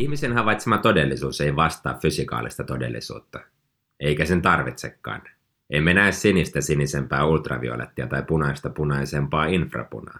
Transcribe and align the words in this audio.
Ihmisen 0.00 0.32
havaitsema 0.32 0.78
todellisuus 0.78 1.40
ei 1.40 1.56
vastaa 1.56 1.98
fysikaalista 2.02 2.64
todellisuutta. 2.64 3.40
Eikä 4.00 4.24
sen 4.24 4.42
tarvitsekaan. 4.42 5.22
Emme 5.70 5.94
näe 5.94 6.12
sinistä 6.12 6.60
sinisempää 6.60 7.24
ultraviolettia 7.24 8.06
tai 8.06 8.22
punaista 8.22 8.70
punaisempaa 8.70 9.46
infrapunaa. 9.46 10.18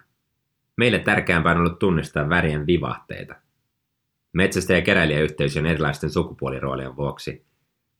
Meille 0.76 0.98
tärkeämpää 0.98 1.52
on 1.52 1.58
ollut 1.58 1.78
tunnistaa 1.78 2.28
värien 2.28 2.66
vivahteita. 2.66 3.34
Metsästä 4.32 4.72
ja 4.72 4.82
keräilijäyhteisön 4.82 5.66
erilaisten 5.66 6.10
sukupuoliroolien 6.10 6.96
vuoksi 6.96 7.44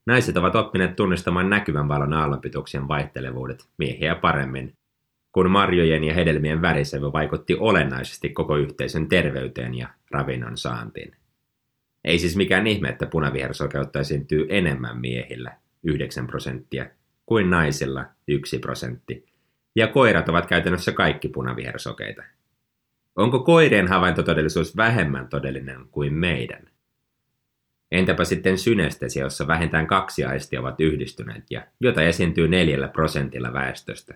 naiset 0.05 0.37
ovat 0.37 0.55
oppineet 0.55 0.95
tunnistamaan 0.95 1.49
näkyvän 1.49 1.87
valon 1.87 2.13
aallonpituuksien 2.13 2.87
vaihtelevuudet 2.87 3.69
miehiä 3.77 4.15
paremmin, 4.15 4.77
kun 5.31 5.51
marjojen 5.51 6.03
ja 6.03 6.13
hedelmien 6.13 6.61
värisävy 6.61 7.13
vaikutti 7.13 7.55
olennaisesti 7.59 8.29
koko 8.29 8.55
yhteisön 8.55 9.07
terveyteen 9.07 9.75
ja 9.75 9.87
ravinnon 10.11 10.57
saantiin. 10.57 11.20
Ei 12.03 12.19
siis 12.19 12.35
mikään 12.35 12.67
ihme, 12.67 12.89
että 12.89 13.05
punavihersokeutta 13.05 13.99
esiintyy 13.99 14.45
enemmän 14.49 14.97
miehillä, 14.97 15.51
9 15.83 16.27
prosenttia, 16.27 16.85
kuin 17.25 17.49
naisilla, 17.49 18.05
1 18.27 18.59
prosentti, 18.59 19.25
ja 19.75 19.87
koirat 19.87 20.29
ovat 20.29 20.45
käytännössä 20.45 20.91
kaikki 20.91 21.27
punavihersokeita. 21.27 22.23
Onko 23.15 23.39
koirien 23.39 23.87
havaintotodellisuus 23.87 24.77
vähemmän 24.77 25.27
todellinen 25.27 25.85
kuin 25.91 26.13
meidän? 26.13 26.69
Entäpä 27.91 28.23
sitten 28.23 28.57
synestesia, 28.57 29.23
jossa 29.23 29.47
vähintään 29.47 29.87
kaksi 29.87 30.25
aistia 30.25 30.59
ovat 30.59 30.81
yhdistyneet 30.81 31.43
ja 31.49 31.67
jota 31.79 32.01
esiintyy 32.01 32.47
neljällä 32.47 32.87
prosentilla 32.87 33.53
väestöstä? 33.53 34.15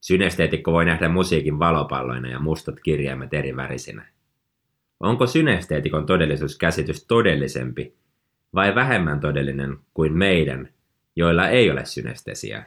Synesteetikko 0.00 0.72
voi 0.72 0.84
nähdä 0.84 1.08
musiikin 1.08 1.58
valopalloina 1.58 2.28
ja 2.28 2.38
mustat 2.38 2.80
kirjaimet 2.80 3.34
eri 3.34 3.56
värisinä. 3.56 4.06
Onko 5.00 5.26
synesteetikon 5.26 6.06
todellisuuskäsitys 6.06 7.04
todellisempi 7.04 7.94
vai 8.54 8.74
vähemmän 8.74 9.20
todellinen 9.20 9.76
kuin 9.94 10.12
meidän, 10.12 10.68
joilla 11.16 11.48
ei 11.48 11.70
ole 11.70 11.84
synestesiaa? 11.84 12.62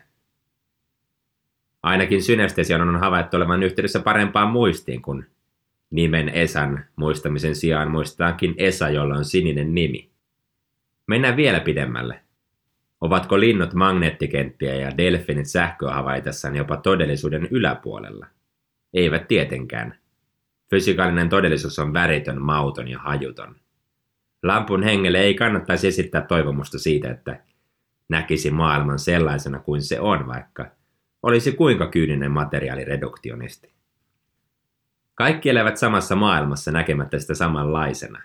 Ainakin 1.84 2.24
synestesian 2.24 2.82
on 2.82 3.00
havaittu 3.00 3.38
olevan 3.38 3.64
yhteydessä 3.64 4.00
parempaan 4.00 4.52
muistiin, 4.52 5.02
kun 5.02 5.26
nimen 5.90 6.30
Esan 6.30 6.86
muistamisen 6.96 7.56
sijaan 7.56 7.92
muistetaankin 7.92 8.56
Esa, 8.58 8.90
jolla 8.90 9.16
on 9.16 9.26
sininen 9.26 9.76
nimi. 9.76 10.10
Mennään 11.08 11.36
vielä 11.38 11.60
pidemmälle. 11.60 12.20
Ovatko 13.02 13.40
linnut 13.40 13.74
magneettikenttiä 13.74 14.76
ja 14.76 14.98
delfinit 14.98 15.48
sähköä 15.48 15.94
havaitessaan 15.94 16.56
jopa 16.56 16.78
todellisuuden 16.78 17.48
yläpuolella? 17.52 18.28
Eivät 18.94 19.28
tietenkään. 19.28 20.01
Fysikaalinen 20.72 21.30
todellisuus 21.30 21.80
on 21.80 21.94
väritön, 21.94 22.42
mauton 22.42 22.88
ja 22.88 23.00
hajuton. 23.00 23.56
Lampun 24.44 24.84
hengelle 24.84 25.20
ei 25.20 25.34
kannattaisi 25.34 25.88
esittää 25.88 26.22
toivomusta 26.22 26.80
siitä, 26.80 27.12
että 27.12 27.40
näkisi 28.10 28.52
maailman 28.52 29.00
sellaisena 29.00 29.60
kuin 29.60 29.82
se 29.82 30.00
on, 30.00 30.28
vaikka 30.28 30.66
olisi 31.24 31.52
kuinka 31.52 31.88
kyyninen 31.88 32.32
materiaalireduktionisti. 32.32 33.72
Kaikki 35.16 35.50
elävät 35.50 35.78
samassa 35.78 36.16
maailmassa 36.16 36.72
näkemättä 36.72 37.20
sitä 37.20 37.34
samanlaisena. 37.34 38.22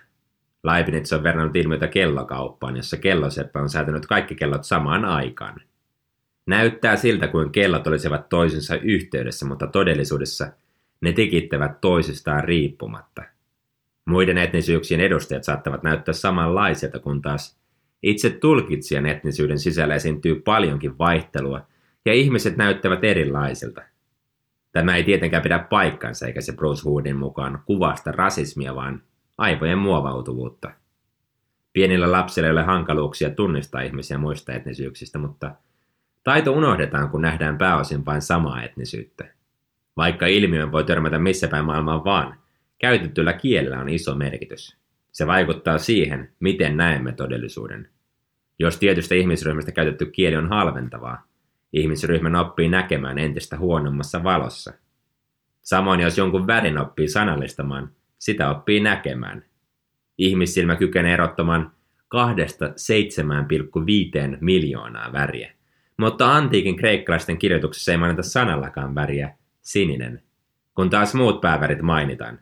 Leibniz 0.63 1.13
on 1.13 1.23
verrannut 1.23 1.55
ilmiötä 1.55 1.87
kellokauppaan, 1.87 2.77
jossa 2.77 2.97
kelloseppä 2.97 3.59
on 3.59 3.69
säätänyt 3.69 4.05
kaikki 4.05 4.35
kellot 4.35 4.63
samaan 4.63 5.05
aikaan. 5.05 5.61
Näyttää 6.45 6.95
siltä, 6.95 7.27
kuin 7.27 7.51
kellot 7.51 7.87
olisivat 7.87 8.29
toisensa 8.29 8.75
yhteydessä, 8.75 9.45
mutta 9.45 9.67
todellisuudessa 9.67 10.51
ne 11.01 11.11
tikittävät 11.11 11.81
toisistaan 11.81 12.43
riippumatta. 12.43 13.23
Muiden 14.05 14.37
etnisyyksien 14.37 14.99
edustajat 14.99 15.43
saattavat 15.43 15.83
näyttää 15.83 16.13
samanlaisilta, 16.13 16.99
kun 16.99 17.21
taas 17.21 17.59
itse 18.03 18.29
tulkitsijan 18.29 19.05
etnisyyden 19.05 19.59
sisällä 19.59 19.95
esiintyy 19.95 20.35
paljonkin 20.35 20.97
vaihtelua, 20.97 21.61
ja 22.05 22.13
ihmiset 22.13 22.57
näyttävät 22.57 23.03
erilaisilta. 23.03 23.81
Tämä 24.71 24.95
ei 24.95 25.03
tietenkään 25.03 25.43
pidä 25.43 25.59
paikkansa, 25.59 26.27
eikä 26.27 26.41
se 26.41 26.53
Bruce 26.53 26.89
Woodin 26.89 27.17
mukaan 27.17 27.63
kuvasta 27.65 28.11
rasismia, 28.11 28.75
vaan 28.75 29.03
aivojen 29.37 29.77
muovautuvuutta. 29.77 30.71
Pienillä 31.73 32.11
lapsilla 32.11 32.47
ei 32.47 32.51
ole 32.51 32.63
hankaluuksia 32.63 33.29
tunnistaa 33.29 33.81
ihmisiä 33.81 34.17
muista 34.17 34.53
etnisyyksistä, 34.53 35.19
mutta 35.19 35.55
taito 36.23 36.51
unohdetaan, 36.51 37.09
kun 37.09 37.21
nähdään 37.21 37.57
pääosin 37.57 38.05
vain 38.05 38.21
samaa 38.21 38.63
etnisyyttä. 38.63 39.36
Vaikka 39.97 40.25
ilmiön 40.27 40.71
voi 40.71 40.83
törmätä 40.83 41.19
missä 41.19 41.47
päin 41.47 41.65
maailmaa 41.65 42.03
vaan, 42.03 42.39
käytettyllä 42.77 43.33
kielellä 43.33 43.79
on 43.79 43.89
iso 43.89 44.15
merkitys. 44.15 44.77
Se 45.11 45.27
vaikuttaa 45.27 45.77
siihen, 45.77 46.31
miten 46.39 46.77
näemme 46.77 47.11
todellisuuden. 47.11 47.89
Jos 48.59 48.77
tietystä 48.77 49.15
ihmisryhmästä 49.15 49.71
käytetty 49.71 50.05
kieli 50.05 50.35
on 50.35 50.49
halventavaa, 50.49 51.27
ihmisryhmän 51.73 52.35
oppii 52.35 52.69
näkemään 52.69 53.17
entistä 53.17 53.57
huonommassa 53.57 54.23
valossa. 54.23 54.73
Samoin 55.61 55.99
jos 55.99 56.17
jonkun 56.17 56.47
värin 56.47 56.77
oppii 56.77 57.07
sanallistamaan, 57.07 57.89
sitä 58.19 58.49
oppii 58.49 58.79
näkemään. 58.79 59.45
Ihmissilmä 60.17 60.75
kykenee 60.75 61.13
erottamaan 61.13 61.71
kahdesta 62.07 62.65
7,5 62.65 62.73
miljoonaa 64.41 65.13
väriä. 65.13 65.51
Mutta 65.97 66.35
antiikin 66.35 66.75
kreikkalaisten 66.75 67.37
kirjoituksessa 67.37 67.91
ei 67.91 67.97
mainita 67.97 68.23
sanallakaan 68.23 68.95
väriä, 68.95 69.36
sininen, 69.67 70.23
kun 70.75 70.89
taas 70.89 71.13
muut 71.13 71.41
päävärit 71.41 71.81
mainitaan. 71.81 72.39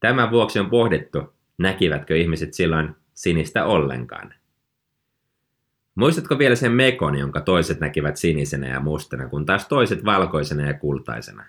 Tämän 0.00 0.30
vuoksi 0.30 0.58
on 0.58 0.70
pohdittu, 0.70 1.34
näkivätkö 1.58 2.16
ihmiset 2.16 2.54
silloin 2.54 2.96
sinistä 3.14 3.64
ollenkaan. 3.64 4.34
Muistatko 5.94 6.38
vielä 6.38 6.54
sen 6.54 6.72
mekon, 6.72 7.18
jonka 7.18 7.40
toiset 7.40 7.80
näkivät 7.80 8.16
sinisenä 8.16 8.68
ja 8.68 8.80
mustana, 8.80 9.28
kun 9.28 9.46
taas 9.46 9.68
toiset 9.68 10.04
valkoisena 10.04 10.66
ja 10.66 10.74
kultaisena? 10.74 11.44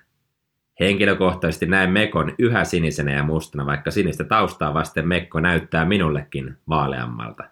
Henkilökohtaisesti 0.80 1.66
näen 1.66 1.92
Mekon 1.92 2.36
yhä 2.40 2.64
sinisenä 2.64 3.12
ja 3.12 3.24
mustana, 3.24 3.66
vaikka 3.66 3.92
sinistä 3.92 4.24
taustaa 4.24 4.74
vasten 4.74 5.08
Mekko 5.08 5.40
näyttää 5.40 5.86
minullekin 5.86 6.58
vaaleammalta. 6.70 7.44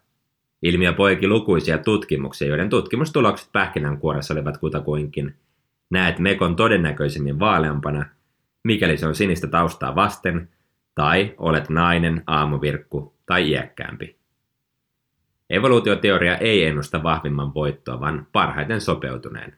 Ilmiö 0.62 0.94
poiki 0.94 1.28
lukuisia 1.28 1.78
tutkimuksia, 1.78 2.48
joiden 2.48 2.70
tutkimustulokset 2.70 3.50
pähkinänkuoressa 3.52 4.34
olivat 4.34 4.58
kutakuinkin. 4.58 5.36
Näet 5.94 6.20
Mekon 6.20 6.56
todennäköisemmin 6.56 7.40
vaaleampana, 7.40 8.06
mikäli 8.64 8.98
se 8.98 9.08
on 9.08 9.16
sinistä 9.16 9.48
taustaa 9.48 9.96
vasten, 9.96 10.50
tai 10.96 11.34
olet 11.38 11.70
nainen, 11.70 12.24
aamuvirkku 12.28 13.14
tai 13.26 13.50
iäkkäämpi. 13.50 14.18
Evoluutioteoria 15.50 16.38
ei 16.38 16.66
ennusta 16.66 17.04
vahvimman 17.04 17.54
voittoa, 17.54 18.00
vaan 18.00 18.28
parhaiten 18.32 18.82
sopeutuneen. 18.82 19.58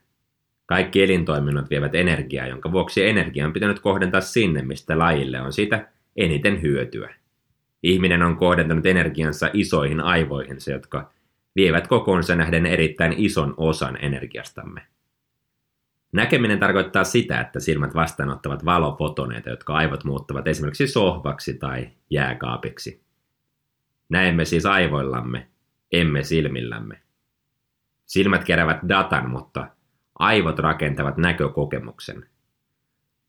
Kaikki 0.66 1.04
elintoiminnot 1.04 1.70
vievät 1.70 1.96
energiaa, 1.96 2.48
jonka 2.48 2.72
vuoksi 2.72 3.08
energia 3.08 3.46
on 3.46 3.54
pitänyt 3.54 3.80
kohdentaa 3.80 4.22
sinne, 4.22 4.62
mistä 4.62 5.00
lajille 5.00 5.42
on 5.42 5.54
siitä 5.54 5.88
eniten 6.16 6.62
hyötyä. 6.62 7.16
Ihminen 7.84 8.22
on 8.22 8.38
kohdentanut 8.38 8.86
energiansa 8.86 9.50
isoihin 9.54 10.02
aivoihinsa, 10.02 10.72
jotka 10.72 11.12
vievät 11.56 11.88
kokoonsa 11.88 12.36
nähden 12.36 12.66
erittäin 12.66 13.14
ison 13.18 13.54
osan 13.58 13.98
energiastamme. 14.02 14.95
Näkeminen 16.12 16.60
tarkoittaa 16.60 17.04
sitä, 17.04 17.42
että 17.42 17.60
silmät 17.60 17.96
vastaanottavat 17.96 18.66
valofotoneita, 18.66 19.50
jotka 19.50 19.74
aivot 19.74 20.04
muuttavat 20.04 20.48
esimerkiksi 20.48 20.88
sohvaksi 20.88 21.54
tai 21.54 21.90
jääkaapiksi. 22.10 23.04
Näemme 24.10 24.46
siis 24.46 24.66
aivoillamme, 24.66 25.48
emme 25.92 26.24
silmillämme. 26.24 27.02
Silmät 28.06 28.44
keräävät 28.44 28.80
datan, 28.90 29.30
mutta 29.30 29.68
Aivot 30.20 30.60
rakentavat 30.60 31.18
näkökokemuksen. 31.18 32.26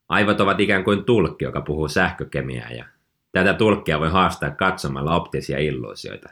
Aivot 0.08 0.40
ovat 0.40 0.60
ikään 0.60 0.84
kuin 0.84 1.04
tulkki, 1.04 1.44
joka 1.44 1.60
puhuu 1.60 1.88
sähkökemiaa 1.88 2.70
ja 2.70 2.84
tätä 3.32 3.54
tulkkia 3.54 4.00
voi 4.00 4.10
haastaa 4.10 4.50
katsomalla 4.50 5.16
optisia 5.16 5.58
illuusioita. 5.58 6.28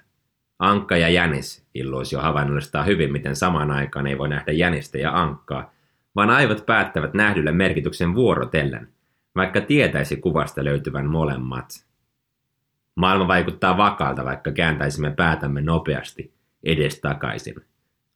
Ankka 0.59 0.97
ja 0.97 1.09
jänis 1.09 1.67
illuusio 1.75 2.21
havainnollistaa 2.21 2.83
hyvin, 2.83 3.13
miten 3.13 3.37
samaan 3.37 3.71
aikaan 3.71 4.07
ei 4.07 4.19
voi 4.19 4.29
nähdä 4.29 4.53
jänistä 4.53 4.99
ja 4.99 5.21
ankkaa, 5.21 5.73
vaan 6.17 6.31
aivot 6.31 6.67
päättävät 6.67 7.15
nähdylle 7.15 7.53
merkityksen 7.53 8.15
vuorotellen, 8.15 8.89
vaikka 9.37 9.61
tietäisi 9.61 10.17
kuvasta 10.17 10.65
löytyvän 10.65 11.07
molemmat. 11.07 11.87
Maailma 12.97 13.29
vaikuttaa 13.29 13.77
vakaalta, 13.77 14.25
vaikka 14.25 14.53
kääntäisimme 14.53 15.11
päätämme 15.11 15.61
nopeasti 15.61 16.35
edestakaisin. 16.65 17.55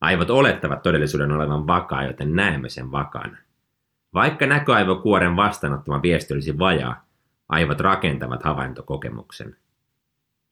Aivot 0.00 0.31
olettavat 0.31 0.83
todellisuuden 0.83 1.33
olevan 1.33 1.67
vakaa, 1.67 2.05
joten 2.05 2.37
näemme 2.37 2.69
sen 2.69 2.93
vakana. 2.93 3.37
Vaikka 4.15 4.47
näköaivokuoren 4.47 5.37
vastaanottama 5.37 6.03
viesti 6.03 6.35
olisi 6.35 6.59
vajaa, 6.59 7.05
aivot 7.49 7.81
rakentavat 7.81 8.43
havaintokokemuksen. 8.43 9.56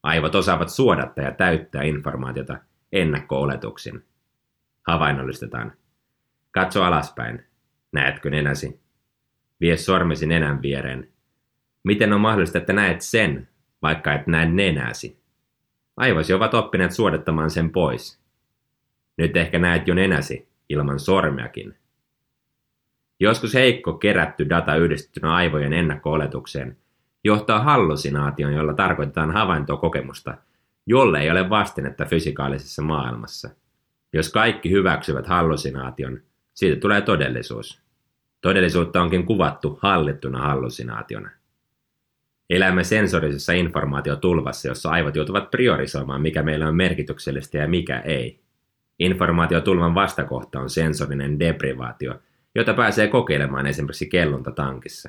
Aivot 0.02 0.34
osaavat 0.34 0.68
suodattaa 0.68 1.24
ja 1.24 1.32
täyttää 1.32 1.82
informaatiota 1.82 2.58
ennakko-oletuksin. 2.92 4.04
Havainnollistetaan. 4.86 5.72
Katso 6.56 6.82
alaspäin. 6.82 7.44
Näetkö 7.92 8.30
nenäsi? 8.30 8.80
Vie 9.60 9.76
sormesi 9.76 10.26
nenän 10.26 10.62
viereen. 10.62 11.08
Miten 11.84 12.12
on 12.12 12.20
mahdollista, 12.20 12.58
että 12.58 12.72
näet 12.72 13.00
sen, 13.00 13.48
vaikka 13.82 14.14
et 14.14 14.26
näe 14.26 14.46
nenäsi? 14.46 15.20
Aivosi 15.96 16.32
ovat 16.32 16.54
oppineet 16.54 16.92
suodattamaan 16.92 17.50
sen 17.50 17.70
pois. 17.70 18.20
Nyt 19.16 19.36
ehkä 19.36 19.58
näet 19.58 19.88
jo 19.88 19.94
nenäsi, 19.94 20.48
ilman 20.68 21.00
sormeakin. 21.00 21.74
Joskus 23.20 23.54
heikko 23.54 23.92
kerätty 23.92 24.48
data 24.48 24.76
yhdistettynä 24.76 25.34
aivojen 25.34 25.72
ennakko-oletukseen 25.72 26.76
johtaa 27.24 27.62
hallusinaation, 27.62 28.52
jolla 28.52 28.74
tarkoitetaan 28.74 29.30
havaintokokemusta, 29.30 30.38
jolle 30.86 31.20
ei 31.20 31.30
ole 31.30 31.50
vastinetta 31.50 32.04
fysikaalisessa 32.04 32.82
maailmassa. 32.82 33.50
Jos 34.12 34.32
kaikki 34.32 34.70
hyväksyvät 34.70 35.26
hallusinaation, 35.26 36.20
siitä 36.56 36.80
tulee 36.80 37.00
todellisuus. 37.00 37.82
Todellisuutta 38.40 39.02
onkin 39.02 39.26
kuvattu 39.26 39.78
hallittuna 39.82 40.38
hallusinaationa. 40.38 41.30
Elämme 42.50 42.84
sensorisessa 42.84 43.52
informaatiotulvassa, 43.52 44.68
jossa 44.68 44.90
aivot 44.90 45.16
joutuvat 45.16 45.50
priorisoimaan, 45.50 46.22
mikä 46.22 46.42
meillä 46.42 46.68
on 46.68 46.76
merkityksellistä 46.76 47.58
ja 47.58 47.68
mikä 47.68 48.00
ei. 48.00 48.40
Informaatiotulvan 48.98 49.94
vastakohta 49.94 50.60
on 50.60 50.70
sensorinen 50.70 51.38
deprivaatio, 51.38 52.14
jota 52.54 52.74
pääsee 52.74 53.08
kokeilemaan 53.08 53.66
esimerkiksi 53.66 54.08
kellunta 54.08 54.50
tankissa. 54.50 55.08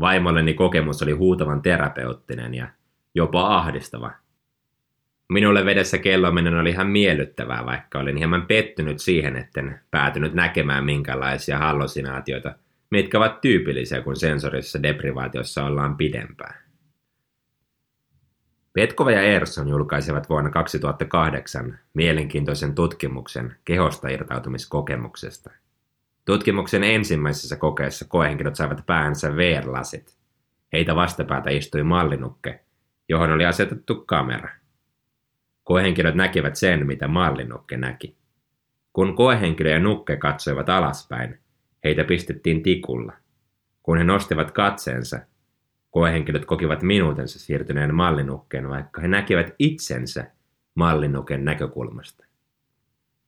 Vaimolleni 0.00 0.54
kokemus 0.54 1.02
oli 1.02 1.12
huutavan 1.12 1.62
terapeuttinen 1.62 2.54
ja 2.54 2.68
jopa 3.14 3.56
ahdistava. 3.56 4.12
Minulle 5.32 5.64
vedessä 5.64 5.98
kellominen 5.98 6.54
oli 6.54 6.70
ihan 6.70 6.86
miellyttävää, 6.86 7.66
vaikka 7.66 7.98
olin 7.98 8.16
hieman 8.16 8.46
pettynyt 8.46 8.98
siihen, 8.98 9.36
etten 9.36 9.80
päätynyt 9.90 10.34
näkemään 10.34 10.84
minkälaisia 10.84 11.58
hallusinaatioita, 11.58 12.54
mitkä 12.90 13.18
ovat 13.18 13.40
tyypillisiä, 13.40 14.02
kun 14.02 14.16
sensorisessa 14.16 14.82
deprivaatiossa 14.82 15.64
ollaan 15.64 15.96
pidempään. 15.96 16.54
Petkova 18.72 19.10
ja 19.10 19.22
Erson 19.22 19.68
julkaisivat 19.68 20.28
vuonna 20.28 20.50
2008 20.50 21.78
mielenkiintoisen 21.94 22.74
tutkimuksen 22.74 23.56
kehosta 23.64 24.08
irtautumiskokemuksesta. 24.08 25.50
Tutkimuksen 26.24 26.84
ensimmäisessä 26.84 27.56
kokeessa 27.56 28.04
koehenkilöt 28.08 28.56
saivat 28.56 28.86
päänsä 28.86 29.36
VR-lasit. 29.36 30.16
Heitä 30.72 30.96
vastapäätä 30.96 31.50
istui 31.50 31.82
mallinukke, 31.82 32.60
johon 33.08 33.30
oli 33.30 33.46
asetettu 33.46 34.04
kamera. 34.06 34.48
Koehenkilöt 35.68 36.14
näkivät 36.14 36.56
sen, 36.56 36.86
mitä 36.86 37.08
mallinukke 37.08 37.76
näki. 37.76 38.16
Kun 38.92 39.16
koehenkilö 39.16 39.70
ja 39.70 39.78
nukke 39.78 40.16
katsoivat 40.16 40.68
alaspäin, 40.68 41.38
heitä 41.84 42.04
pistettiin 42.04 42.62
tikulla. 42.62 43.12
Kun 43.82 43.98
he 43.98 44.04
nostivat 44.04 44.50
katseensa, 44.50 45.20
Koehenkilöt 45.90 46.44
kokivat 46.44 46.82
minuutensa 46.82 47.38
siirtyneen 47.38 47.94
mallinukkeen, 47.94 48.68
vaikka 48.68 49.00
he 49.00 49.08
näkivät 49.08 49.54
itsensä 49.58 50.30
mallinuken 50.74 51.44
näkökulmasta. 51.44 52.24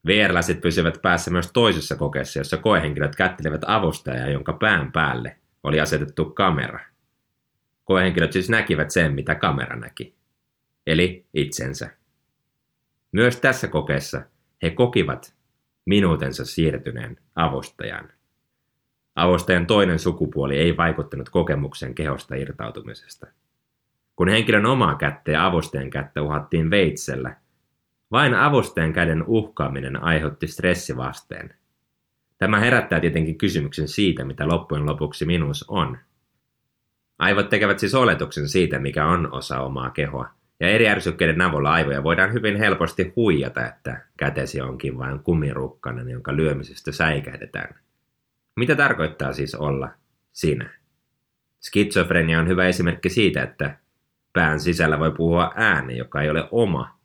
VR-lasit 0.06 0.60
pysyvät 0.60 1.02
päässä 1.02 1.30
myös 1.30 1.52
toisessa 1.52 1.96
kokeessa, 1.96 2.40
jossa 2.40 2.56
koehenkilöt 2.56 3.16
kättelevät 3.16 3.62
avustajaa, 3.66 4.28
jonka 4.28 4.52
pään 4.52 4.92
päälle 4.92 5.36
oli 5.62 5.80
asetettu 5.80 6.24
kamera. 6.24 6.80
Koehenkilöt 7.84 8.32
siis 8.32 8.50
näkivät 8.50 8.90
sen, 8.90 9.14
mitä 9.14 9.34
kamera 9.34 9.76
näki, 9.76 10.14
eli 10.86 11.26
itsensä. 11.34 11.99
Myös 13.12 13.36
tässä 13.36 13.68
kokeessa 13.68 14.22
he 14.62 14.70
kokivat 14.70 15.34
minuutensa 15.86 16.44
siirtyneen 16.44 17.16
avustajan. 17.34 18.08
Avustajan 19.16 19.66
toinen 19.66 19.98
sukupuoli 19.98 20.58
ei 20.58 20.76
vaikuttanut 20.76 21.28
kokemuksen 21.28 21.94
kehosta 21.94 22.34
irtautumisesta. 22.34 23.26
Kun 24.16 24.28
henkilön 24.28 24.66
omaa 24.66 24.94
kättä 24.94 25.30
ja 25.30 25.46
avustajan 25.46 25.90
kättä 25.90 26.22
uhattiin 26.22 26.70
veitsellä, 26.70 27.36
vain 28.10 28.34
avustajan 28.34 28.92
käden 28.92 29.24
uhkaaminen 29.26 30.02
aiheutti 30.02 30.46
stressivasteen. 30.46 31.54
Tämä 32.38 32.60
herättää 32.60 33.00
tietenkin 33.00 33.38
kysymyksen 33.38 33.88
siitä, 33.88 34.24
mitä 34.24 34.48
loppujen 34.48 34.86
lopuksi 34.86 35.26
minuus 35.26 35.64
on. 35.68 35.98
Aivot 37.18 37.48
tekevät 37.48 37.78
siis 37.78 37.94
oletuksen 37.94 38.48
siitä, 38.48 38.78
mikä 38.78 39.06
on 39.06 39.32
osa 39.32 39.60
omaa 39.60 39.90
kehoa, 39.90 40.28
ja 40.60 40.68
eri 40.68 40.88
ärsykkeiden 40.88 41.40
avulla 41.40 41.72
aivoja 41.72 42.02
voidaan 42.02 42.32
hyvin 42.32 42.56
helposti 42.56 43.12
huijata, 43.16 43.66
että 43.66 44.02
kätesi 44.16 44.60
onkin 44.60 44.98
vain 44.98 45.18
kumirukkanen, 45.18 46.08
jonka 46.08 46.36
lyömisestä 46.36 46.92
säikähdetään– 46.92 47.74
mitä 48.60 48.76
tarkoittaa 48.76 49.32
siis 49.32 49.54
olla 49.54 49.90
sinä? 50.32 50.70
Skitsofrenia 51.60 52.40
on 52.40 52.48
hyvä 52.48 52.66
esimerkki 52.66 53.08
siitä, 53.08 53.42
että 53.42 53.78
pään 54.32 54.60
sisällä 54.60 54.98
voi 54.98 55.10
puhua 55.10 55.52
ääni, 55.56 55.96
joka 55.96 56.22
ei 56.22 56.30
ole 56.30 56.48
oma, 56.50 56.98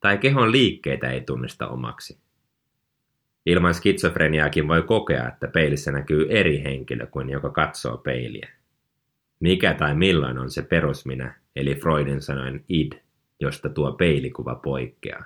tai 0.00 0.18
kehon 0.18 0.52
liikkeitä 0.52 1.10
ei 1.10 1.20
tunnista 1.20 1.68
omaksi. 1.68 2.18
Ilman 3.46 3.74
skitsofreniaakin 3.74 4.68
voi 4.68 4.82
kokea, 4.82 5.28
että 5.28 5.48
peilissä 5.48 5.92
näkyy 5.92 6.26
eri 6.30 6.62
henkilö 6.64 7.06
kuin 7.06 7.30
joka 7.30 7.50
katsoo 7.50 7.96
peiliä. 7.96 8.48
Mikä 9.40 9.74
tai 9.74 9.94
milloin 9.94 10.38
on 10.38 10.50
se 10.50 10.62
perusminä, 10.62 11.34
eli 11.56 11.74
Freudin 11.74 12.20
sanoen 12.22 12.64
id, 12.68 12.92
josta 13.40 13.68
tuo 13.68 13.92
peilikuva 13.92 14.54
poikkeaa. 14.54 15.24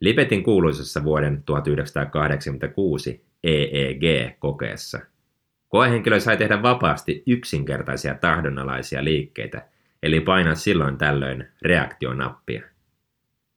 Lipetin 0.00 0.42
kuuluisessa 0.42 1.04
vuoden 1.04 1.42
1986 1.42 3.24
EEG-kokeessa. 3.44 5.00
Koehenkilö 5.68 6.20
sai 6.20 6.36
tehdä 6.36 6.62
vapaasti 6.62 7.22
yksinkertaisia 7.26 8.14
tahdonalaisia 8.14 9.04
liikkeitä, 9.04 9.68
eli 10.02 10.20
painaa 10.20 10.54
silloin 10.54 10.98
tällöin 10.98 11.48
reaktionappia. 11.62 12.62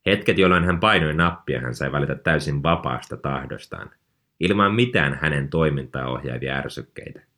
Hetket, 0.05 0.37
jolloin 0.37 0.63
hän 0.63 0.79
painoi 0.79 1.13
nappia, 1.13 1.61
hän 1.61 1.75
sai 1.75 1.91
valita 1.91 2.15
täysin 2.15 2.63
vapaasta 2.63 3.17
tahdostaan, 3.17 3.91
ilman 4.39 4.75
mitään 4.75 5.19
hänen 5.21 5.49
toimintaa 5.49 6.09
ohjaavia 6.09 6.55
ärsykkeitä. 6.55 7.28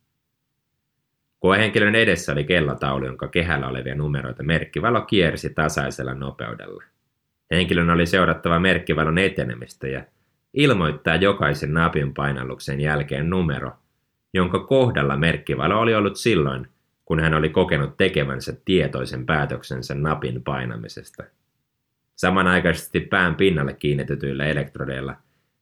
Koehenkilön 1.42 1.94
edessä 1.94 2.32
oli 2.32 2.44
kellotaulu, 2.44 3.06
jonka 3.06 3.28
kehällä 3.28 3.68
olevia 3.68 3.94
numeroita 3.94 4.42
merkkivalo 4.42 5.00
kiersi 5.00 5.50
tasaisella 5.50 6.14
nopeudella. 6.14 6.82
Henkilön 7.50 7.90
oli 7.90 8.06
seurattava 8.06 8.60
merkkivalon 8.60 9.18
etenemistä 9.18 9.88
ja 9.88 10.04
ilmoittaa 10.54 11.16
jokaisen 11.16 11.74
napin 11.74 12.14
painalluksen 12.14 12.80
jälkeen 12.80 13.30
numero, 13.30 13.72
jonka 14.34 14.58
kohdalla 14.58 15.16
merkkivalo 15.16 15.80
oli 15.80 15.94
ollut 15.94 16.16
silloin, 16.16 16.68
kun 17.04 17.20
hän 17.20 17.34
oli 17.34 17.48
kokenut 17.48 17.96
tekevänsä 17.96 18.56
tietoisen 18.64 19.26
päätöksensä 19.26 19.94
napin 19.94 20.42
painamisesta. 20.42 21.24
Samanaikaisesti 22.16 23.00
pään 23.00 23.34
pinnalle 23.34 23.74
kiinnitetyillä 23.74 24.46
elektrodeilla 24.46 25.16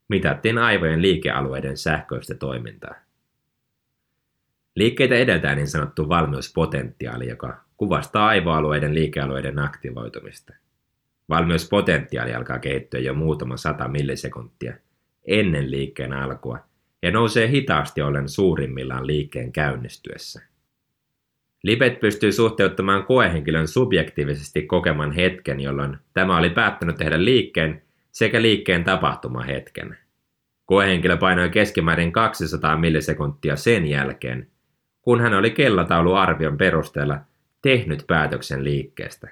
mitattiin 0.09 0.59
aivojen 0.59 1.03
liikealueiden 1.03 1.77
sähköistä 1.77 2.35
toimintaa. 2.35 3.10
Liikkeitä 4.81 5.15
edeltää 5.15 5.55
niin 5.55 5.69
sanottu 5.69 6.09
valmiuspotentiaali, 6.09 7.29
joka 7.29 7.65
kuvastaa 7.77 8.27
aivoalueiden 8.27 8.95
liikealueiden 8.95 9.59
aktivoitumista. 9.59 10.55
Valmiuspotentiaali 11.29 12.35
alkaa 12.35 12.59
kehittyä 12.59 13.01
jo 13.01 13.15
muutama 13.15 13.57
sata 13.57 13.89
millisekuntia 13.89 14.75
ennen 15.27 15.71
liikkeen 15.71 16.13
alkua 16.13 16.59
ja 17.03 17.11
nousee 17.11 17.49
hitaasti 17.49 18.03
ollen 18.03 18.29
suurimmillaan 18.29 19.07
liikkeen 19.07 19.53
käynnistyessä. 19.53 20.43
Lipet 21.63 22.01
pystyy 22.01 22.33
suhteuttamaan 22.33 23.05
koehenkilön 23.05 23.69
subjektiivisesti 23.69 24.63
kokeman 24.63 25.13
hetken, 25.13 25.61
jolloin 25.61 25.97
tämä 26.13 26.39
oli 26.39 26.51
päättänyt 26.51 26.97
tehdä 26.97 27.25
liikkeen 27.25 27.83
sekä 28.13 28.43
liikkeen 28.43 28.85
tapahtumahetken. 28.85 29.99
Koehenkilö 30.67 31.17
painoi 31.17 31.51
keskimäärin 31.51 32.13
200 32.13 32.77
millisekuntia 32.77 33.57
sen 33.57 33.87
jälkeen, 33.87 34.50
kun 35.03 35.21
hän 35.21 35.35
oli 35.35 35.51
kellotauluarvion 35.51 36.57
perusteella 36.57 37.19
tehnyt 37.63 38.05
päätöksen 38.07 38.65
liikkeestä. 38.65 39.29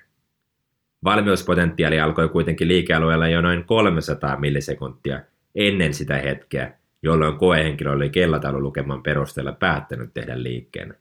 Valmiuspotentiaali 1.04 2.00
alkoi 2.00 2.28
kuitenkin 2.28 2.68
liikealueella 2.68 3.28
jo 3.28 3.40
noin 3.40 3.64
300 3.64 4.37
millisekuntia 4.37 5.20
ennen 5.54 5.94
sitä 5.94 6.16
hetkeä, 6.16 6.72
jolloin 7.02 7.38
koehenkilö 7.38 7.92
oli 7.92 8.10
kellataululukeman 8.10 9.02
perusteella 9.02 9.52
päättänyt 9.52 10.10
tehdä 10.14 10.42
liikkeen. 10.42 10.94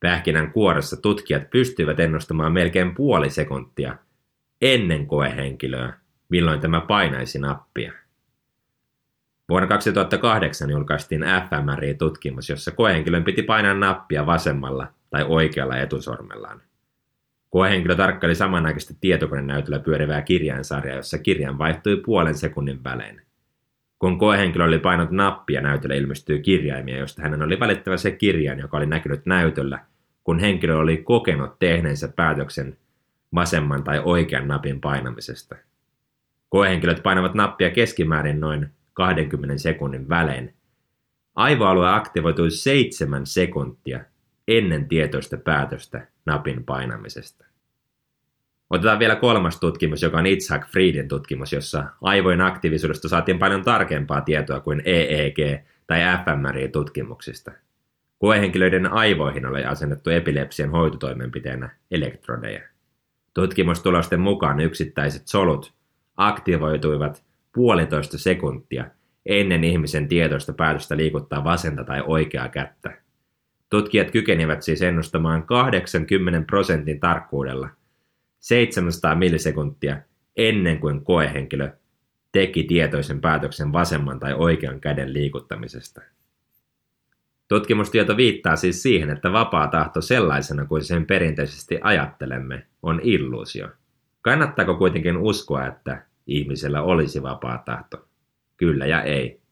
Pähkinän 0.00 0.52
kuoressa 0.52 0.96
tutkijat 0.96 1.50
pystyivät 1.50 2.00
ennustamaan 2.00 2.52
melkein 2.52 2.94
puoli 2.94 3.30
sekuntia 3.30 3.96
ennen 4.62 5.06
koehenkilöä, 5.06 5.92
milloin 6.28 6.60
tämä 6.60 6.80
painaisi 6.80 7.38
nappia. 7.38 7.92
Vuonna 9.48 9.68
2008 9.68 10.70
julkaistiin 10.70 11.24
fMRI-tutkimus, 11.24 12.48
jossa 12.50 12.70
koehenkilön 12.70 13.24
piti 13.24 13.42
painaa 13.42 13.74
nappia 13.74 14.26
vasemmalla 14.26 14.86
tai 15.10 15.24
oikealla 15.28 15.76
etusormellaan. 15.76 16.62
Koehenkilö 17.50 17.96
tarkkaili 17.96 18.34
samanaikaisesti 18.34 18.96
tietokonenäytöllä 19.00 19.78
pyörivää 19.78 20.22
kirjainsarjaa, 20.22 20.96
jossa 20.96 21.18
kirjan 21.18 21.58
vaihtui 21.58 21.96
puolen 21.96 22.34
sekunnin 22.34 22.84
välein. 22.84 23.22
Kun 23.98 24.18
koehenkilö 24.18 24.64
oli 24.64 24.78
painanut 24.78 25.12
nappia, 25.12 25.60
näytölle 25.60 25.96
ilmestyi 25.96 26.40
kirjaimia, 26.42 26.98
josta 26.98 27.22
hänen 27.22 27.42
oli 27.42 27.60
välittävä 27.60 27.96
se 27.96 28.10
kirjain, 28.10 28.58
joka 28.58 28.76
oli 28.76 28.86
näkynyt 28.86 29.26
näytöllä, 29.26 29.78
kun 30.24 30.38
henkilö 30.38 30.76
oli 30.76 30.96
kokenut 30.96 31.58
tehneensä 31.58 32.08
päätöksen 32.08 32.76
vasemman 33.34 33.84
tai 33.84 34.02
oikean 34.04 34.48
napin 34.48 34.80
painamisesta. 34.80 35.56
Koehenkilöt 36.48 37.02
painavat 37.02 37.34
nappia 37.34 37.70
keskimäärin 37.70 38.40
noin 38.40 38.70
20 38.94 39.58
sekunnin 39.58 40.08
välein. 40.08 40.54
Aivoalue 41.34 41.88
aktivoitui 41.88 42.50
7 42.50 43.26
sekuntia 43.26 44.00
ennen 44.48 44.88
tietoista 44.88 45.36
päätöstä 45.36 46.06
napin 46.26 46.64
painamisesta. 46.64 47.44
Otetaan 48.70 48.98
vielä 48.98 49.16
kolmas 49.16 49.60
tutkimus, 49.60 50.02
joka 50.02 50.18
on 50.18 50.26
Itzhak 50.26 50.66
Friedin 50.68 51.08
tutkimus, 51.08 51.52
jossa 51.52 51.84
aivojen 52.02 52.40
aktiivisuudesta 52.40 53.08
saatiin 53.08 53.38
paljon 53.38 53.62
tarkempaa 53.62 54.20
tietoa 54.20 54.60
kuin 54.60 54.80
EEG- 54.80 55.64
tai 55.86 56.00
fMRI-tutkimuksista. 56.00 57.52
Koehenkilöiden 58.18 58.92
aivoihin 58.92 59.46
oli 59.46 59.64
asennettu 59.64 60.10
epilepsian 60.10 60.70
hoitotoimenpiteenä 60.70 61.70
elektrodeja. 61.90 62.62
Tutkimustulosten 63.34 64.20
mukaan 64.20 64.60
yksittäiset 64.60 65.28
solut 65.28 65.72
aktivoituivat 66.16 67.24
puolitoista 67.54 68.18
sekuntia 68.18 68.84
ennen 69.26 69.64
ihmisen 69.64 70.08
tietoista 70.08 70.52
päätöstä 70.52 70.96
liikuttaa 70.96 71.44
vasenta 71.44 71.84
tai 71.84 72.02
oikeaa 72.06 72.48
kättä. 72.48 72.98
Tutkijat 73.70 74.10
kykenivät 74.10 74.62
siis 74.62 74.82
ennustamaan 74.82 75.42
80 75.42 76.46
prosentin 76.46 77.00
tarkkuudella 77.00 77.68
700 78.40 79.14
millisekuntia 79.14 79.96
ennen 80.36 80.80
kuin 80.80 81.04
koehenkilö 81.04 81.70
teki 82.32 82.62
tietoisen 82.62 83.20
päätöksen 83.20 83.72
vasemman 83.72 84.20
tai 84.20 84.34
oikean 84.34 84.80
käden 84.80 85.12
liikuttamisesta. 85.12 86.00
Tutkimustieto 87.48 88.16
viittaa 88.16 88.56
siis 88.56 88.82
siihen, 88.82 89.10
että 89.10 89.32
vapaa 89.32 89.68
tahto 89.68 90.00
sellaisena 90.00 90.64
kuin 90.64 90.84
sen 90.84 91.06
perinteisesti 91.06 91.78
ajattelemme 91.82 92.66
on 92.82 93.00
illuusio. 93.02 93.68
Kannattaako 94.22 94.74
kuitenkin 94.74 95.16
uskoa, 95.16 95.66
että 95.66 96.02
ihmisellä 96.26 96.82
olisi 96.82 97.22
vapaa 97.22 97.58
tahto? 97.58 98.08
Kyllä 98.56 98.86
ja 98.86 99.02
ei. 99.02 99.42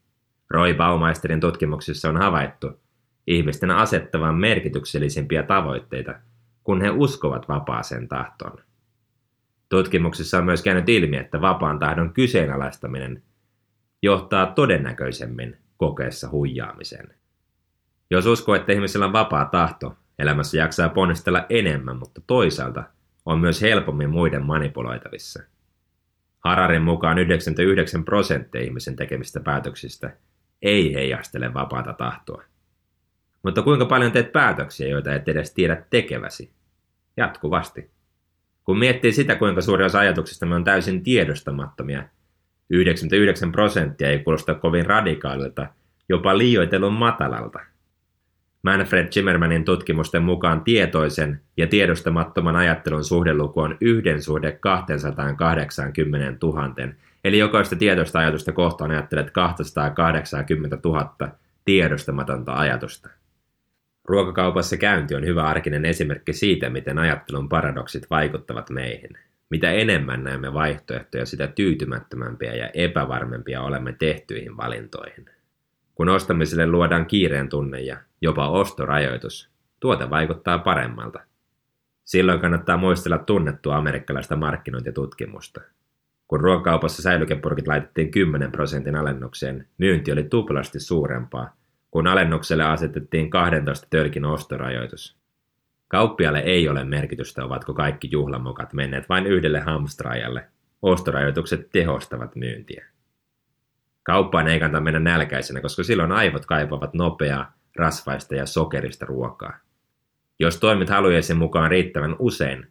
Roy 0.51 0.75
Baumeisterin 0.75 1.41
tutkimuksissa 1.41 2.09
on 2.09 2.17
havaittu 2.17 2.83
ihmisten 3.27 3.71
asettavan 3.71 4.35
merkityksellisimpiä 4.35 5.43
tavoitteita, 5.43 6.15
kun 6.65 6.81
he 6.81 6.91
uskovat 6.91 7.49
vapaaseen 7.49 8.09
tahtoon. 8.09 8.59
Tutkimuksissa 9.69 10.39
on 10.39 10.45
myös 10.45 10.63
käynyt 10.63 10.89
ilmi, 10.89 11.17
että 11.17 11.41
vapaan 11.41 11.79
tahdon 11.79 12.13
kyseenalaistaminen 12.13 13.23
johtaa 14.03 14.47
todennäköisemmin 14.47 15.57
kokeessa 15.77 16.31
huijaamiseen. 16.31 17.15
Jos 18.11 18.27
uskoo, 18.27 18.55
että 18.55 18.73
ihmisellä 18.73 19.07
on 19.07 19.13
vapaa 19.13 19.45
tahto, 19.45 19.97
elämässä 20.19 20.57
jaksaa 20.57 20.89
ponnistella 20.89 21.47
enemmän, 21.49 21.97
mutta 21.97 22.21
toisaalta 22.27 22.85
on 23.27 23.41
myös 23.41 23.63
helpommin 23.63 24.11
muiden 24.11 24.47
manipuloitavissa. 24.47 25.43
Hararin 26.45 26.83
mukaan 26.83 27.19
99 27.19 28.05
prosenttia 28.05 28.61
ihmisen 28.61 28.97
tekemistä 28.97 29.41
päätöksistä 29.41 30.17
ei 30.63 30.95
heijastele 30.95 31.55
vapaata 31.55 31.93
tahtoa. 31.93 32.43
Mutta 33.43 33.63
kuinka 33.63 33.87
paljon 33.87 34.13
teet 34.13 34.33
päätöksiä, 34.33 34.89
joita 34.89 35.15
et 35.15 35.29
edes 35.29 35.55
tiedä 35.55 35.85
tekeväsi? 35.91 36.53
Jatkuvasti. 37.17 37.91
Kun 38.65 38.79
miettii 38.79 39.13
sitä, 39.13 39.35
kuinka 39.35 39.61
suuri 39.61 39.85
osa 39.85 39.99
ajatuksistamme 39.99 40.55
on 40.55 40.65
täysin 40.65 41.03
tiedostamattomia, 41.03 42.09
99 42.71 43.53
prosenttia 43.53 44.09
ei 44.09 44.19
kuulosta 44.19 44.55
kovin 44.55 44.87
radikaalilta, 44.87 45.67
jopa 46.09 46.39
liioitellun 46.39 46.93
matalalta. 46.93 47.61
Manfred 48.63 49.09
Zimmermanin 49.09 49.65
tutkimusten 49.65 50.23
mukaan 50.23 50.61
tietoisen 50.61 51.41
ja 51.57 51.67
tiedostamattoman 51.67 52.57
ajattelun 52.57 53.05
suhdeluku 53.05 53.61
on 53.61 53.77
yhden 53.81 54.23
suhde 54.23 54.53
280 54.53 56.47
000, 56.47 56.75
eli 57.25 57.39
jokaista 57.39 57.77
tietoista 57.77 58.19
ajatusta 58.19 58.53
kohtaan 58.53 58.91
ajattelet 58.91 59.31
280 59.31 60.79
000 60.85 61.15
tiedostamatonta 61.65 62.55
ajatusta. 62.55 63.09
Ruokakaupassa 64.05 64.77
käynti 64.77 65.15
on 65.15 65.27
hyvä 65.27 65.45
arkinen 65.45 65.85
esimerkki 65.85 66.33
siitä, 66.33 66.71
miten 66.71 66.99
ajattelun 66.99 67.49
paradoksit 67.49 68.11
vaikuttavat 68.11 68.71
meihin. 68.71 69.11
Mitä 69.51 69.71
enemmän 69.71 70.25
näemme 70.25 70.53
vaihtoehtoja, 70.53 71.27
sitä 71.27 71.47
tyytymättömämpiä 71.47 72.55
ja 72.55 72.71
epävarmempia 72.75 73.63
olemme 73.63 73.97
tehtyihin 73.99 74.57
valintoihin. 74.57 75.32
Kun 75.95 76.09
ostamiselle 76.09 76.67
luodaan 76.67 77.07
kiireen 77.07 77.49
tunne 77.49 77.81
ja 77.81 77.97
jopa 78.21 78.49
ostorajoitus, 78.49 79.51
tuote 79.81 80.11
vaikuttaa 80.11 80.59
paremmalta. 80.59 81.21
Silloin 82.05 82.41
kannattaa 82.41 82.77
muistella 82.77 83.19
tunnettua 83.19 83.77
amerikkalaista 83.77 84.37
markkinointitutkimusta. 84.37 85.61
Kun 86.29 86.41
ruokakaupassa 86.41 87.03
säilykepurkit 87.03 87.69
laitettiin 87.69 88.11
10 88.11 88.53
prosentin 88.53 88.97
alennukseen, 88.97 89.67
myynti 89.79 90.13
oli 90.13 90.23
tuplasti 90.25 90.81
suurempaa– 90.81 91.51
kun 91.93 92.07
alennukselle 92.07 92.65
asetettiin 92.65 93.31
12 93.31 93.87
tölkin 93.91 94.25
ostorajoitus. 94.25 95.17
Kauppialle 95.89 96.39
ei 96.39 96.69
ole 96.69 96.85
merkitystä, 96.85 97.45
ovatko 97.45 97.75
kaikki 97.75 98.09
juhlamokat 98.11 98.73
menneet 98.73 99.09
vain 99.09 99.27
yhdelle 99.27 99.61
hamstrajalle. 99.61 100.49
Ostorajoitukset 100.83 101.69
tehostavat 101.73 102.37
myyntiä. 102.37 102.87
Kauppaan 104.03 104.49
ei 104.49 104.61
kannata 104.61 104.81
mennä 104.81 105.01
nälkäisenä, 105.01 105.61
koska 105.61 105.83
silloin 105.83 106.13
aivot 106.13 106.47
kaipaavat 106.47 106.95
nopeaa, 106.95 107.55
rasvaista 107.77 108.35
ja 108.35 108.47
sokerista 108.47 109.07
ruokaa. 109.07 109.59
Jos 110.41 110.61
toimit 110.61 110.89
halujesi 110.89 111.35
mukaan 111.35 111.71
riittävän 111.71 112.17
usein, 112.19 112.67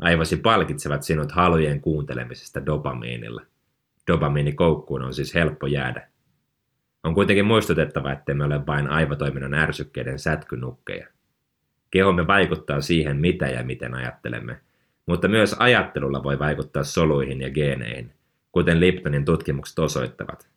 aivosi 0.00 0.36
palkitsevat 0.36 1.02
sinut 1.02 1.32
halujen 1.32 1.80
kuuntelemisesta 1.80 2.66
dopamiinilla. 2.66 3.42
Dopamiinikoukkuun 4.06 5.02
on 5.02 5.14
siis 5.14 5.34
helppo 5.34 5.66
jäädä. 5.66 6.08
On 7.04 7.14
kuitenkin 7.14 7.44
muistutettava, 7.44 8.12
että 8.12 8.34
me 8.34 8.44
ole 8.44 8.66
vain 8.66 8.90
aivotoiminnan 8.90 9.54
ärsykkeiden 9.54 10.18
sätkynukkeja. 10.18 11.06
Kehomme 11.90 12.26
vaikuttaa 12.26 12.80
siihen, 12.80 13.16
mitä 13.16 13.46
ja 13.46 13.62
miten 13.62 13.94
ajattelemme, 13.94 14.60
mutta 15.06 15.28
myös 15.28 15.56
ajattelulla 15.58 16.22
voi 16.22 16.38
vaikuttaa 16.38 16.84
soluihin 16.84 17.40
ja 17.40 17.50
geeneihin, 17.50 18.12
kuten 18.52 18.80
Liptonin 18.80 19.24
tutkimukset 19.24 19.78
osoittavat. 19.78 20.53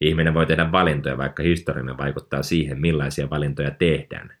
Ihminen 0.00 0.34
voi 0.34 0.46
tehdä 0.46 0.72
valintoja, 0.72 1.18
vaikka 1.18 1.42
historiamme 1.42 1.96
vaikuttaa 1.96 2.42
siihen, 2.42 2.80
millaisia 2.80 3.30
valintoja 3.30 3.70
tehdään. 3.70 4.32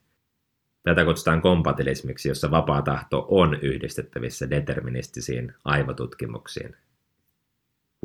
Tätä 0.82 1.04
kutsutaan 1.04 1.42
kompatilismiksi, 1.42 2.28
jossa 2.28 2.50
vapaa 2.50 2.82
tahto 2.82 3.26
on 3.28 3.58
yhdistettävissä 3.62 4.50
deterministisiin 4.50 5.54
aivotutkimuksiin. 5.64 6.76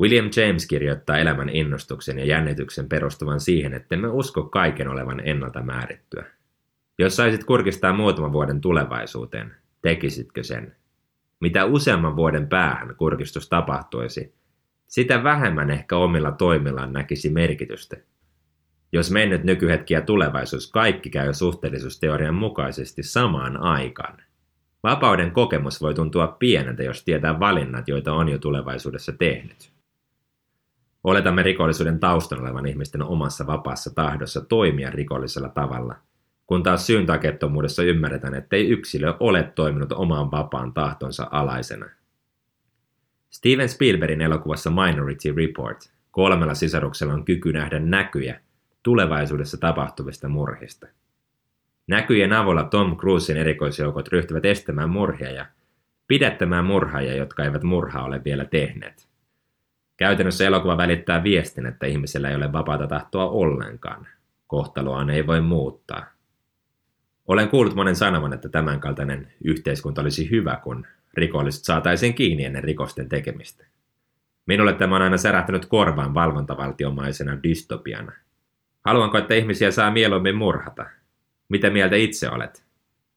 William 0.00 0.30
James 0.36 0.66
kirjoittaa 0.66 1.18
elämän 1.18 1.48
innostuksen 1.48 2.18
ja 2.18 2.24
jännityksen 2.24 2.88
perustuvan 2.88 3.40
siihen, 3.40 3.74
että 3.74 3.96
me 3.96 4.08
usko 4.08 4.42
kaiken 4.42 4.88
olevan 4.88 5.20
ennalta 5.24 5.62
määrittyä. 5.62 6.24
Jos 6.98 7.16
saisit 7.16 7.44
kurkistaa 7.44 7.92
muutaman 7.92 8.32
vuoden 8.32 8.60
tulevaisuuteen, 8.60 9.54
tekisitkö 9.82 10.42
sen? 10.42 10.76
Mitä 11.40 11.64
useamman 11.64 12.16
vuoden 12.16 12.48
päähän 12.48 12.96
kurkistus 12.96 13.48
tapahtuisi, 13.48 14.34
sitä 14.92 15.24
vähemmän 15.24 15.70
ehkä 15.70 15.96
omilla 15.96 16.32
toimillaan 16.32 16.92
näkisi 16.92 17.30
merkitystä. 17.30 17.96
Jos 18.92 19.10
mennyt 19.10 19.44
nykyhetki 19.44 19.94
ja 19.94 20.00
tulevaisuus 20.00 20.70
kaikki 20.70 21.10
käy 21.10 21.34
suhteellisuusteorian 21.34 22.34
mukaisesti 22.34 23.02
samaan 23.02 23.56
aikaan, 23.56 24.22
vapauden 24.82 25.30
kokemus 25.30 25.82
voi 25.82 25.94
tuntua 25.94 26.26
pieneltä, 26.26 26.82
jos 26.82 27.04
tietää 27.04 27.40
valinnat, 27.40 27.88
joita 27.88 28.12
on 28.12 28.28
jo 28.28 28.38
tulevaisuudessa 28.38 29.12
tehnyt. 29.12 29.72
Oletamme 31.04 31.42
rikollisuuden 31.42 32.00
taustan 32.00 32.40
olevan 32.40 32.66
ihmisten 32.66 33.02
omassa 33.02 33.46
vapaassa 33.46 33.94
tahdossa 33.94 34.40
toimia 34.40 34.90
rikollisella 34.90 35.48
tavalla, 35.48 35.96
kun 36.46 36.62
taas 36.62 36.86
syyntakettomuudessa 36.86 37.82
ymmärretään, 37.82 38.34
ettei 38.34 38.68
yksilö 38.68 39.14
ole 39.20 39.42
toiminut 39.42 39.92
omaan 39.92 40.30
vapaan 40.30 40.72
tahtonsa 40.72 41.28
alaisena. 41.30 41.86
Steven 43.32 43.68
Spielbergin 43.68 44.20
elokuvassa 44.20 44.70
Minority 44.70 45.32
Report 45.36 45.92
kolmella 46.10 46.54
sisaruksella 46.54 47.12
on 47.12 47.24
kyky 47.24 47.52
nähdä 47.52 47.78
näkyjä 47.78 48.40
tulevaisuudessa 48.82 49.56
tapahtuvista 49.56 50.28
murhista. 50.28 50.86
Näkyjen 51.86 52.32
avulla 52.32 52.64
Tom 52.64 52.96
Cruisin 52.96 53.36
erikoisjoukot 53.36 54.08
ryhtyvät 54.08 54.44
estämään 54.44 54.90
murhia 54.90 55.30
ja 55.30 55.46
pidättämään 56.06 56.64
murhaajia, 56.64 57.16
jotka 57.16 57.44
eivät 57.44 57.62
murhaa 57.62 58.04
ole 58.04 58.24
vielä 58.24 58.44
tehneet. 58.44 59.08
Käytännössä 59.96 60.46
elokuva 60.46 60.76
välittää 60.76 61.22
viestin, 61.22 61.66
että 61.66 61.86
ihmisellä 61.86 62.30
ei 62.30 62.36
ole 62.36 62.52
vapaata 62.52 62.86
tahtoa 62.86 63.30
ollenkaan. 63.30 64.06
Kohtaloaan 64.46 65.10
ei 65.10 65.26
voi 65.26 65.40
muuttaa. 65.40 66.06
Olen 67.28 67.48
kuullut 67.48 67.74
monen 67.74 67.96
sanovan, 67.96 68.32
että 68.32 68.48
tämänkaltainen 68.48 69.32
yhteiskunta 69.44 70.00
olisi 70.00 70.30
hyvä, 70.30 70.60
kun 70.64 70.86
rikolliset 71.14 71.64
saataisiin 71.64 72.14
kiinni 72.14 72.44
ennen 72.44 72.64
rikosten 72.64 73.08
tekemistä. 73.08 73.66
Minulle 74.46 74.72
tämä 74.72 74.96
on 74.96 75.02
aina 75.02 75.16
särähtänyt 75.16 75.66
korvaan 75.66 76.14
valvontavaltiomaisena 76.14 77.42
dystopiana. 77.42 78.12
Haluanko, 78.84 79.18
että 79.18 79.34
ihmisiä 79.34 79.70
saa 79.70 79.90
mieluummin 79.90 80.36
murhata? 80.36 80.86
Mitä 81.48 81.70
mieltä 81.70 81.96
itse 81.96 82.30
olet? 82.30 82.64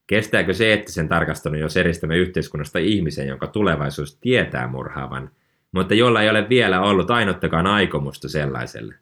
Kestääkö 0.08 0.54
se 0.54 0.70
eettisen 0.70 1.08
tarkastelun, 1.08 1.60
jos 1.60 1.78
eristämme 1.78 2.18
yhteiskunnasta 2.18 2.80
ihmisen, 2.80 3.28
jonka 3.28 3.48
tulevaisuus 3.48 4.18
tietää 4.18 4.68
murhaavan, 4.68 5.32
mutta 5.72 5.94
jolla 5.94 6.22
ei 6.22 6.30
ole 6.30 6.50
vielä 6.50 6.82
ollut 6.82 7.12
ainuttakaan 7.12 7.68
aikomusta 7.68 8.30
sellaiselle? 8.30 8.96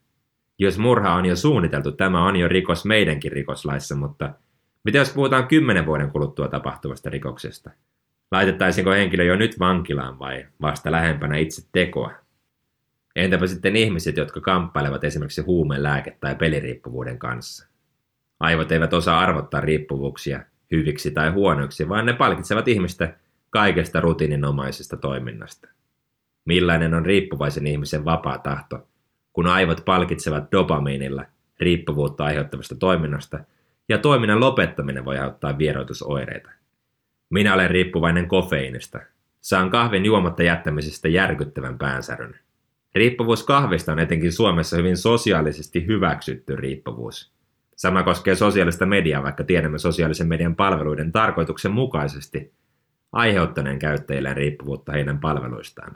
Jos 0.60 0.78
murha 0.78 1.14
on 1.14 1.26
jo 1.26 1.36
suunniteltu, 1.36 1.92
tämä 1.92 2.26
on 2.26 2.36
jo 2.36 2.48
rikos 2.48 2.86
meidänkin 2.86 3.32
rikoslaissa, 3.32 3.96
mutta 3.96 4.30
mitä 4.84 4.98
jos 4.98 5.14
puhutaan 5.14 5.48
kymmenen 5.48 5.86
vuoden 5.86 6.12
kuluttua 6.12 6.48
tapahtuvasta 6.48 7.10
rikoksesta? 7.10 7.72
Laitettaisiinko 8.34 8.92
henkilö 8.92 9.24
jo 9.24 9.36
nyt 9.36 9.60
vankilaan 9.60 10.20
vai 10.20 10.46
vasta 10.62 10.92
lähempänä 10.92 11.38
itse 11.38 11.68
tekoa? 11.72 12.12
Entäpä 13.16 13.48
sitten 13.48 13.75
ihmiset, 13.75 14.18
jotka 14.18 14.42
kamppailevat 14.42 15.04
esimerkiksi 15.04 15.42
huumeen, 15.42 15.84
lääke- 15.84 16.18
tai 16.20 16.36
peliriippuvuuden 16.36 17.20
kanssa? 17.20 17.68
Aivot 18.40 18.72
eivät 18.72 18.94
osaa 18.94 19.20
arvottaa 19.20 19.62
riippuvuuksia 19.62 20.44
hyviksi 20.72 21.12
tai 21.12 21.30
huonoiksi, 21.30 21.90
vaan 21.90 22.06
ne 22.06 22.13
palkitsevat 22.13 22.68
ihmistä 22.68 23.13
kaikesta 23.50 24.02
rutiininomaisesta 24.02 24.98
toiminnasta. 24.98 25.68
Millainen 26.46 26.94
on 26.94 27.06
riippuvaisen 27.06 27.68
ihmisen 27.68 28.06
vapaa 28.06 28.38
tahto, 28.38 28.88
kun 29.34 29.48
aivot 29.48 29.86
palkitsevat 29.86 30.52
dopamiinilla 30.52 31.25
riippuvuutta 31.60 32.25
aiheuttavasta 32.25 32.75
toiminnasta 32.75 33.40
ja 33.90 33.98
toiminnan 33.98 34.40
lopettaminen 34.40 35.06
voi 35.06 35.18
aiheuttaa 35.18 35.58
vieroitusoireita. 35.58 36.62
Minä 37.30 37.53
olen 37.53 37.70
riippuvainen 37.70 38.27
kofeiinista. 38.27 39.00
Saan 39.42 39.70
kahvin 39.70 40.06
juomatta 40.06 40.44
jättämisestä 40.44 41.08
järkyttävän 41.08 41.77
päänsäryn. 41.77 42.36
Riippuvuus 42.96 43.44
kahvista 43.44 43.92
on 43.92 44.00
etenkin 44.00 44.32
Suomessa 44.32 44.77
hyvin 44.77 44.98
sosiaalisesti 44.98 45.88
hyväksytty 45.88 46.56
riippuvuus. 46.56 47.34
Sama 47.75 48.03
koskee 48.03 48.36
sosiaalista 48.36 48.86
mediaa, 48.86 49.24
vaikka 49.24 49.44
tiedämme 49.44 49.80
sosiaalisen 49.80 50.27
median 50.27 50.56
palveluiden 50.56 51.12
tarkoituksen 51.12 51.72
mukaisesti 51.72 52.53
aiheuttaneen 53.12 53.80
käyttäjille 53.80 54.34
riippuvuutta 54.34 54.92
heidän 54.92 55.20
palveluistaan. 55.20 55.96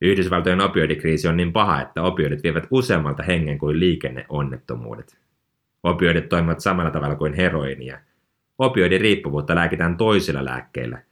Yhdysvaltojen 0.00 0.60
opioidikriisi 0.60 1.28
on 1.28 1.36
niin 1.36 1.52
paha, 1.52 1.80
että 1.80 2.02
opioidit 2.02 2.42
vievät 2.42 2.66
useammalta 2.70 3.22
hengen 3.22 3.58
kuin 3.58 3.80
liikenneonnettomuudet. 3.80 5.18
Opioidit 5.82 6.28
toimivat 6.28 6.60
samalla 6.60 6.90
tavalla 6.90 7.16
kuin 7.16 7.34
heroinia. 7.34 7.98
Opioidiriippuvuutta 8.58 9.54
lääkitään 9.54 9.96
toisilla 9.96 10.44
lääkkeillä, 10.44 11.02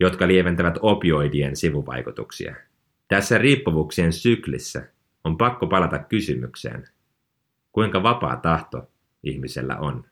jotka 0.00 0.28
lieventävät 0.28 0.74
opioidien 0.80 1.56
sivuvaikutuksia. 1.56 2.54
Tässä 3.08 3.38
riippuvuuksien 3.38 4.12
syklissä 4.12 4.88
on 5.24 5.36
pakko 5.36 5.66
palata 5.66 5.98
kysymykseen, 5.98 6.84
kuinka 7.72 8.02
vapaa 8.02 8.36
tahto 8.36 8.90
ihmisellä 9.22 9.76
on. 9.78 10.04